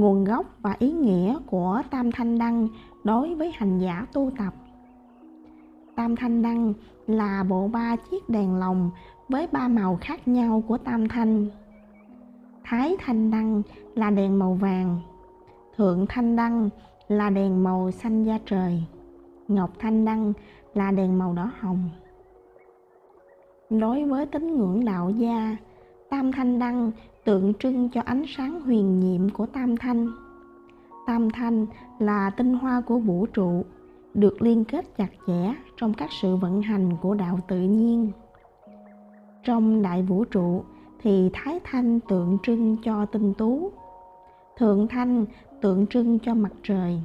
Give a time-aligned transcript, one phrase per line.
[0.00, 2.68] nguồn gốc và ý nghĩa của tam thanh đăng
[3.04, 4.54] đối với hành giả tu tập.
[5.94, 6.74] Tam thanh đăng
[7.06, 8.90] là bộ ba chiếc đèn lồng
[9.28, 11.46] với ba màu khác nhau của tam thanh.
[12.64, 13.62] Thái thanh đăng
[13.94, 15.00] là đèn màu vàng,
[15.76, 16.68] thượng thanh đăng
[17.08, 18.82] là đèn màu xanh da trời,
[19.48, 20.32] ngọc thanh đăng
[20.74, 21.90] là đèn màu đỏ hồng.
[23.70, 25.56] Đối với tín ngưỡng đạo gia
[26.10, 26.90] tam thanh đăng
[27.24, 30.08] tượng trưng cho ánh sáng huyền nhiệm của tam thanh.
[31.06, 31.66] Tam thanh
[31.98, 33.64] là tinh hoa của vũ trụ,
[34.14, 38.10] được liên kết chặt chẽ trong các sự vận hành của đạo tự nhiên.
[39.44, 40.64] Trong đại vũ trụ
[41.02, 43.72] thì thái thanh tượng trưng cho tinh tú,
[44.56, 45.24] thượng thanh
[45.60, 47.02] tượng trưng cho mặt trời,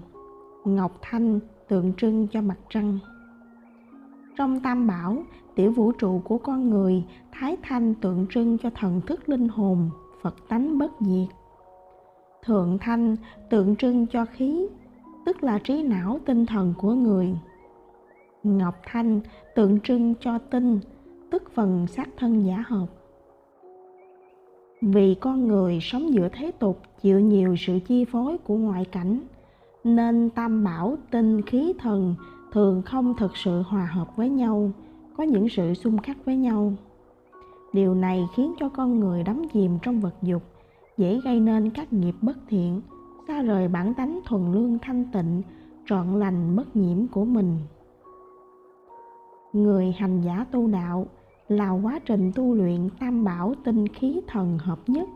[0.66, 3.00] ngọc thanh tượng trưng cho mặt trăng
[4.36, 5.18] trong tam bảo,
[5.56, 9.90] tiểu vũ trụ của con người, thái thanh tượng trưng cho thần thức linh hồn,
[10.22, 11.36] phật tánh bất diệt.
[12.46, 13.16] Thượng thanh
[13.50, 14.68] tượng trưng cho khí,
[15.26, 17.38] tức là trí não tinh thần của người.
[18.44, 19.22] Ngọc thanh
[19.56, 20.80] tượng trưng cho tinh,
[21.32, 22.88] tức phần xác thân giả hợp.
[24.82, 29.20] Vì con người sống giữa thế tục chịu nhiều sự chi phối của ngoại cảnh,
[29.84, 32.16] nên tam bảo tinh khí thần
[32.56, 34.72] thường không thực sự hòa hợp với nhau,
[35.18, 36.74] có những sự xung khắc với nhau.
[37.74, 40.44] Điều này khiến cho con người đắm chìm trong vật dục,
[40.98, 42.82] dễ gây nên các nghiệp bất thiện,
[43.28, 45.42] xa rời bản tánh thuần lương thanh tịnh,
[45.86, 47.58] trọn lành bất nhiễm của mình.
[49.54, 51.08] Người hành giả tu đạo
[51.48, 55.10] là quá trình tu luyện tam bảo tinh khí thần hợp nhất,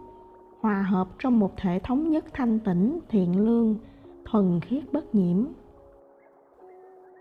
[0.61, 3.75] hòa hợp trong một thể thống nhất thanh tịnh, thiện lương,
[4.25, 5.45] thuần khiết bất nhiễm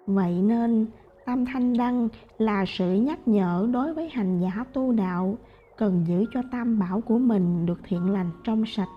[0.08, 0.86] vậy nên
[1.24, 5.38] tam thanh đăng là sự nhắc nhở đối với hành giả tu đạo,
[5.76, 8.88] cần giữ cho tam bảo của mình được thiện lành trong sạch,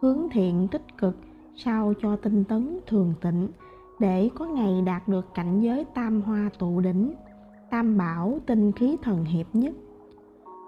[0.00, 1.16] hướng thiện tích cực,
[1.56, 3.48] sao cho tinh tấn thường tịnh,
[3.98, 7.14] để có ngày đạt được cảnh giới tam hoa tụ đỉnh,
[7.70, 9.74] tam bảo tinh khí thần hiệp nhất.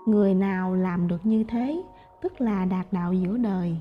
[0.07, 1.83] Người nào làm được như thế,
[2.23, 3.77] tức là đạt đạo giữa đời,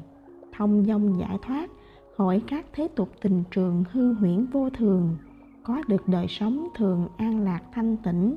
[0.58, 1.70] thông dong giải thoát
[2.18, 5.18] khỏi các thế tục tình trường hư huyễn vô thường
[5.70, 8.36] có được đời sống thường an lạc thanh tịnh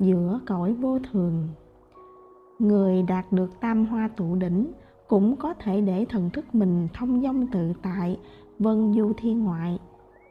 [0.00, 1.48] giữa cõi vô thường.
[2.58, 4.72] Người đạt được tam hoa tụ đỉnh
[5.08, 8.18] cũng có thể để thần thức mình thông dong tự tại,
[8.58, 9.78] vân du thiên ngoại,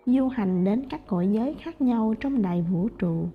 [0.05, 3.25] du hành đến các cõi giới khác nhau trong đại vũ trụ.